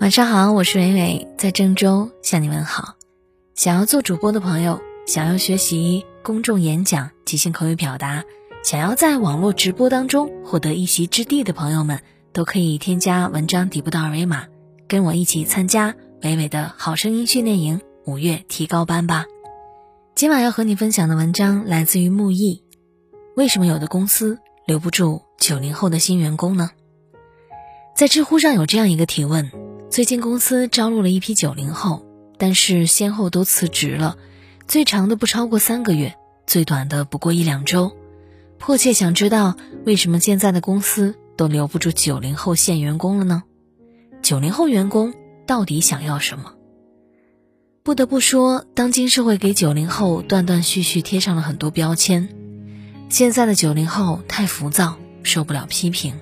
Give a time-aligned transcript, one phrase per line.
[0.00, 2.94] 晚上好，我是伟伟，在郑州向你问好。
[3.56, 8.22] 想要做主播的朋友，想要学习公众演讲、即兴口语表达，
[8.62, 12.00] 想要在网络直播当中获得一席之地的朋友们，
[12.32, 14.46] 都可以添加文章底部的二维码，
[14.86, 19.24] 跟我一起参加伟伟的好声音训练营五月提高班吧。
[20.14, 22.62] 今晚要和你分享的文章来自于木易。
[23.34, 26.70] 为什么有的公司留不住九零后的新员工呢？
[27.96, 29.50] 在知乎上有这样一个提问。
[29.90, 34.18] 最近公司招录了一批九零后，但是先后都辞职了，
[34.66, 36.14] 最长的不超过三个月，
[36.46, 37.96] 最短的不过一两周。
[38.58, 43.44] 迫切想知道为什么现在的公司都留不住九零后现员工了呢？
[44.22, 45.14] 九零后员工
[45.46, 46.52] 到底想要什么？
[47.82, 52.28] 不得不说，当今社会给九零后断断续续贴上了很多标签。
[53.08, 56.12] 现在的九零后太浮躁，受不了批评；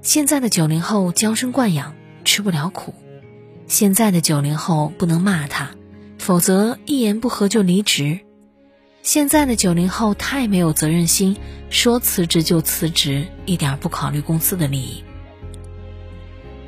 [0.00, 1.94] 现在的九零后娇生惯养。
[2.26, 2.94] 吃不了苦，
[3.66, 5.70] 现在的九零后不能骂他，
[6.18, 8.20] 否则一言不合就离职。
[9.02, 11.36] 现在的九零后太没有责任心，
[11.70, 15.02] 说辞职就辞职，一点不考虑公司的利益。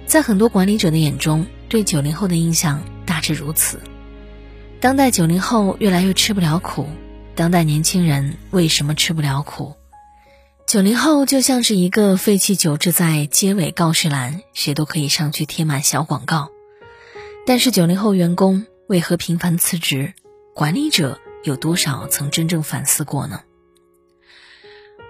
[0.06, 3.80] 在很多管理者的眼中，对九零后的印象大致如此：
[4.80, 6.86] 当代九零后越来越吃不了苦，
[7.34, 9.74] 当代年轻人为什么吃不了苦？
[10.66, 16.50] 九零后就像是一个废弃酒置在街尾告示栏，谁都可以上去贴满小广告。
[17.48, 20.14] 但是九零后员工为何频繁辞职？
[20.52, 23.42] 管理者有多少曾真正反思过呢？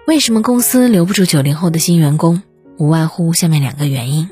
[0.05, 2.43] 为什么公司留不住九零后的新员工？
[2.77, 4.29] 无外乎下面两个原因：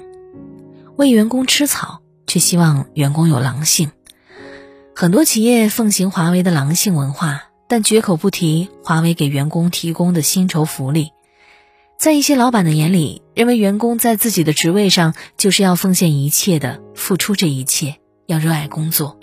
[0.98, 3.90] 为员工吃草，却希望员工有狼性。
[4.96, 11.10] 很多企业奉行华为的狼性文化，但绝口不提华为给员工提供的薪酬福利。
[11.98, 17.96] 在一些老板的眼里，认为员工在自己的职位上就是要奉献一切的，付出这一切，
[18.28, 19.20] 要热爱工作。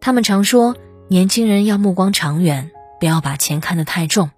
[0.00, 0.76] 他们常说，
[1.08, 2.70] 年轻人要目光长远，
[3.00, 4.30] 不要把钱看得太重，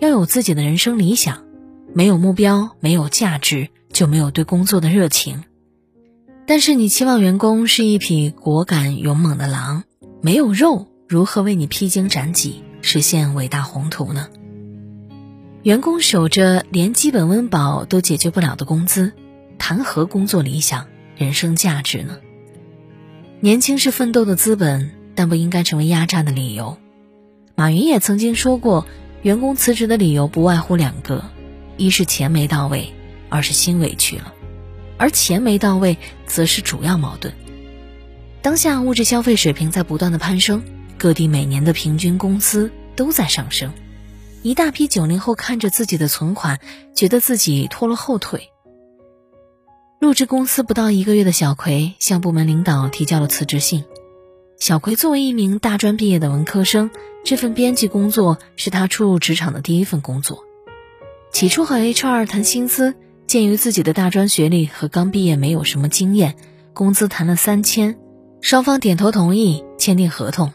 [0.00, 1.44] 要有自己的人生理想。
[1.92, 5.44] 没有目标，没有价值，就没有对工作的热情。
[6.46, 9.84] 但是你期望员工是一匹果敢勇猛的狼，
[10.20, 14.28] 没有肉，如何为你披荆斩棘，实现伟大宏图呢？
[15.64, 19.14] 员工守着连基本温饱都解决不了的工资，
[19.56, 22.18] 谈何工作理想、人生价值呢？
[23.40, 26.76] 年轻是奋斗的资本，但不应该成为压榨的理由。
[27.54, 28.86] 马云也曾经说过，
[29.22, 31.24] 员工辞职的理由不外乎两个：
[31.78, 32.92] 一是钱没到位，
[33.30, 34.34] 二是心委屈了。
[34.98, 37.32] 而钱没到位，则是主要矛盾。
[38.42, 40.62] 当下物质消费水平在不断的攀升，
[40.98, 43.72] 各地每年的平均工资都在上升。
[44.44, 46.60] 一大批九零后看着自己的存款，
[46.94, 48.50] 觉得自己拖了后腿。
[49.98, 53.86] 入职公司不到一个月的小葵向部门领导提交了辞职信。
[54.60, 56.90] 小葵作为一名大专毕业的文科生，
[57.24, 60.44] 这份编辑工作是他初入职场的第一份工作。
[61.32, 62.94] 起初和 HR 谈薪资，
[63.26, 66.34] 鉴于自己的大专学历和刚毕业没有什么经验，
[66.74, 67.96] 工资谈了三千，
[68.42, 70.52] 双方点头同意签订合同。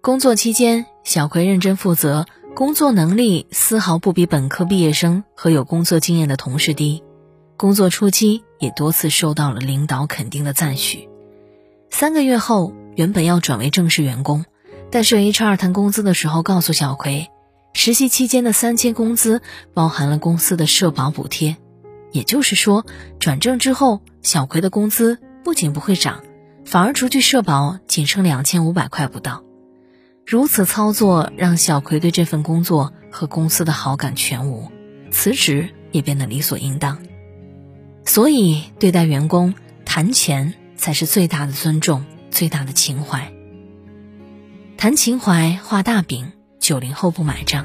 [0.00, 2.26] 工作期间，小葵认真负责。
[2.58, 7.04] 工作能力丝毫不比本科毕业生和有工作经验的同事低，
[7.56, 11.08] 工作初期也多次受到了领导肯定的赞许。
[11.88, 14.44] 三个月后，原本要转为正式员工，
[14.90, 17.30] 但是 HR 谈工资的时候告诉小葵，
[17.74, 19.40] 实习期间的三千工资
[19.72, 21.58] 包含了公司的社保补贴，
[22.10, 22.84] 也就是说，
[23.20, 26.24] 转正之后，小葵的工资不仅不会涨，
[26.64, 29.44] 反而除去社保仅剩两千五百块不到。
[30.30, 34.70] 如此操作让小葵对这份工作和公司的好感全无，
[35.10, 36.98] 辞职也变得理所应当。
[38.04, 39.54] 所以，对待员工
[39.86, 43.32] 谈钱才是最大的尊重，最大的情怀。
[44.76, 46.30] 谈情怀画大饼，
[46.60, 47.64] 九零后不买账。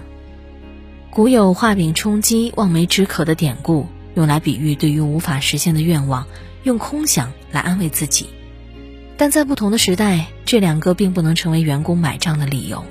[1.10, 6.26] 古有“画饼充饥，望梅止渴”的典故，用来比喻对于无法实现的愿望，
[6.64, 8.30] 用空想来安慰自己。
[9.18, 12.84] 但在不同的时代，这两个并不能成为员工买账的理由。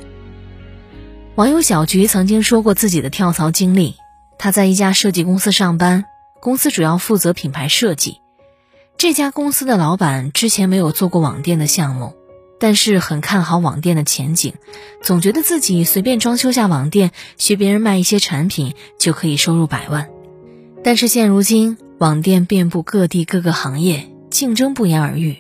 [1.35, 3.97] 网友小菊曾经说过自己的跳槽经历：
[4.39, 6.05] 他在一家设计公司上班，
[6.41, 8.21] 公司主要负责品牌设计。
[8.99, 12.15] 这家公司的老板之前没有做过网店的项目，
[12.61, 14.55] 但是很看好网店的前景，
[15.03, 20.09] 总觉得自己随便装修下网店，学别人卖一些产品就可以收入百万。
[20.85, 25.39] 但是现如今，网店遍布各地各个行业，竞争不言而喻。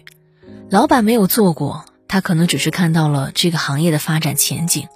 [0.72, 4.88] 老板没有做过，他可能只是看到了这个行业的发展前景，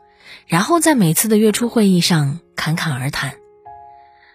[0.46, 3.34] 然后在每次的月初会议上侃侃而谈。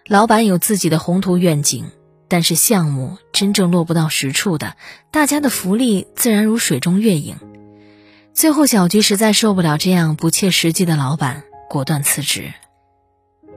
[0.06, 1.86] 老板有自己的宏图愿景，
[2.28, 4.76] 但是项目真正落不到实处的，
[5.10, 7.34] 大家的福利自然如水中月影。
[8.32, 12.52] 最后，小菊实在受不了这样不切实际的老板，果断辞职。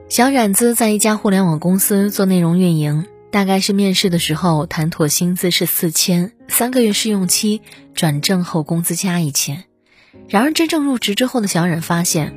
[0.08, 7.60] 小冉子在一家互联网公司做内容运营，大概是面试的时候谈妥薪资是四千，三个月试用期，
[7.94, 9.64] 转正后工资加一千。
[10.28, 12.34] 然而真正入职之后的小冉发现，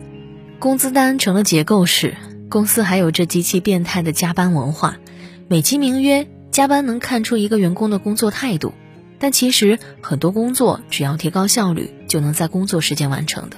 [0.59, 2.17] 工资单成了结构式，
[2.49, 4.97] 公司还有着极其变态的加班文化，
[5.47, 8.73] 美其名曰加班能看出一个员工的工作态度。
[9.19, 13.57] 但其实很多工作只要提高效率，就能在工作时间完成的。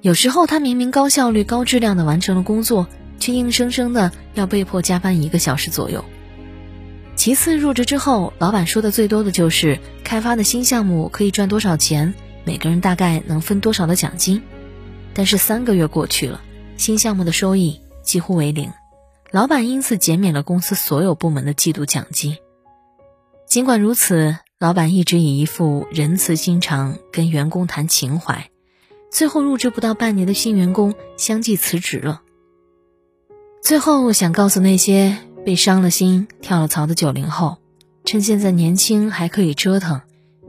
[0.00, 2.88] 有时候他明明高效率、高质量的完成了工作，
[3.18, 6.04] 却硬生生的要被迫加班一个小时左右。
[7.14, 12.14] 其次，入职之后，老板说的最多的就是开发的新项目可以赚多少钱，
[12.44, 14.42] 每个人大概能分多少的奖金。
[15.14, 16.40] 但是三个月过去了，
[16.78, 18.72] 新项目的收益几乎为零，
[19.30, 22.38] 老板因此减免了公司所有部门的季度奖金。
[23.46, 28.48] 尽管如此，老板一直以一副仁慈心肠跟员工谈情怀，
[29.10, 32.22] 最后入职不到半年的新员工相继辞职了。
[33.62, 37.58] 最后想告诉那些被伤了心、跳了槽的九零后，
[38.04, 40.00] 趁现在年轻还可以折腾，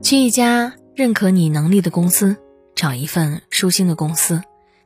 [0.02, 2.38] 去一家认可你能力的公司，
[2.74, 4.42] 找一份舒心的公司，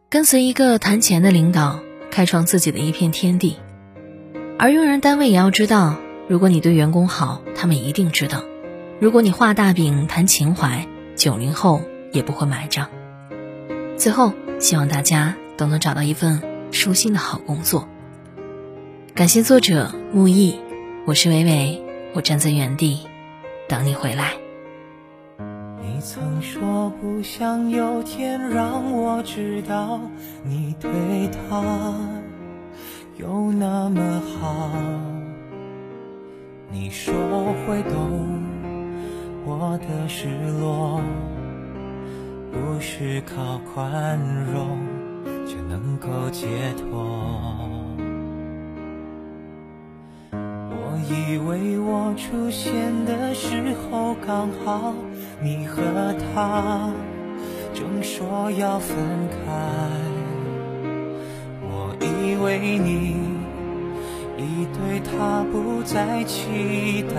[0.09, 1.79] 跟随一个谈钱的领导，
[2.11, 3.55] 开创自己的一片天地。
[4.59, 5.95] 而用人单位也要知道。
[6.27, 8.39] 如果你对员工好，他们一定知道；
[8.99, 10.85] 如果你画大饼谈情怀，
[11.15, 11.81] 九零后
[12.11, 12.89] 也不会买账。
[13.95, 16.41] 最后，希望大家都能找到一份
[16.73, 17.87] 舒心的好工作。
[19.17, 20.59] 感谢作者木易，
[21.07, 21.81] 我是伟伟，
[22.13, 22.99] 我站在原地
[23.67, 24.33] 等你回来。
[25.39, 29.99] 你曾说不想有天让我知道
[30.43, 30.91] 你对
[31.31, 31.95] 他
[33.17, 34.69] 有那么好。
[36.71, 37.11] 你说
[37.65, 38.43] 会懂
[39.47, 40.27] 我的失
[40.61, 41.01] 落，
[42.51, 44.19] 不是靠宽
[44.53, 44.77] 容
[45.47, 46.45] 就能够解
[46.77, 47.86] 脱。
[51.09, 54.93] 以为我出现的时候刚好
[55.41, 55.81] 你和
[56.33, 56.91] 他
[57.73, 58.97] 正说要分
[59.29, 59.37] 开，
[61.61, 63.15] 我以为你。
[64.39, 67.15] 已对他不再期待，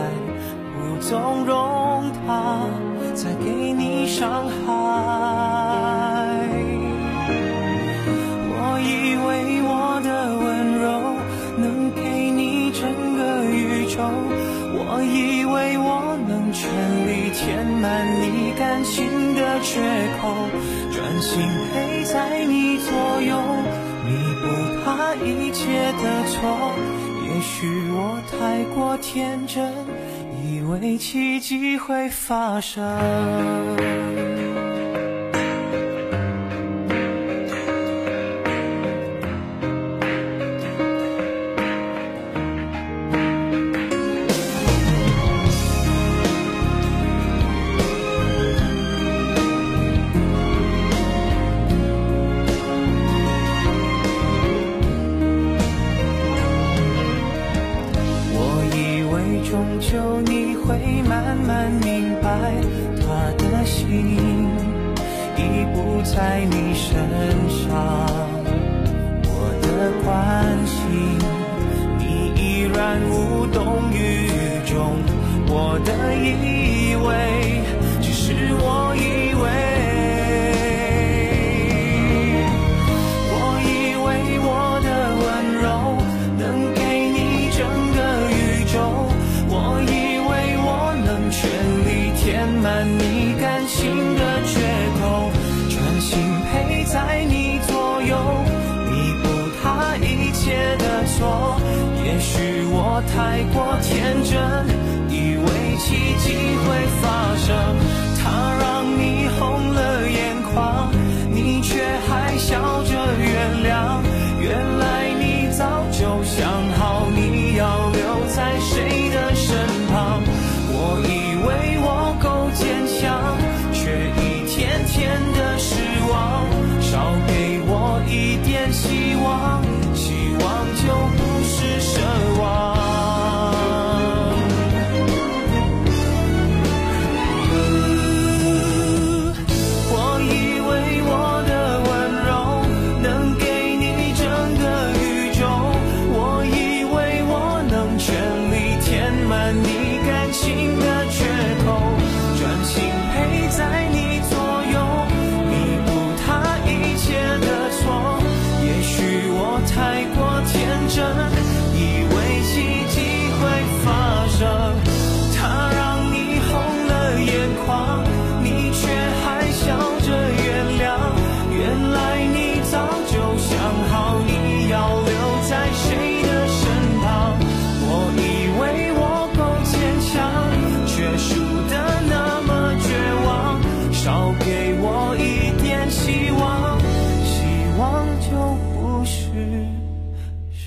[0.75, 2.67] 不纵容他
[3.15, 5.68] 再给你伤害。
[17.81, 19.81] 满你感情的缺
[20.21, 20.49] 口，
[20.91, 22.93] 专心陪在你左
[23.23, 23.41] 右，
[24.05, 24.11] 弥
[24.43, 24.47] 补
[24.85, 26.75] 他一切的错。
[27.25, 29.73] 也许我太过天真，
[30.45, 32.85] 以为奇迹会发生。
[62.41, 62.55] 爱，
[63.01, 63.07] 他
[63.37, 63.87] 的心
[65.37, 65.41] 已
[65.75, 66.95] 不在你身
[67.49, 67.67] 上，
[69.25, 69.31] 我
[69.63, 69.67] 的
[70.05, 70.07] 关
[70.67, 70.77] 心
[71.99, 72.03] 你
[72.37, 72.43] 依
[72.75, 72.77] 然
[73.11, 73.57] 无动
[73.93, 74.29] 于
[74.67, 74.77] 衷，
[75.49, 77.09] 我的以为
[78.01, 78.25] 只是
[78.61, 79.47] 我以为，
[104.09, 104.78] 厌倦，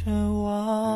[0.04, 0.10] 奢
[0.42, 0.91] 望。